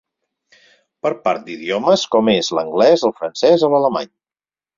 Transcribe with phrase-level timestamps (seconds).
[1.05, 4.11] Per part d'idiomes com és l'Anglès el Francès o l'Alemany.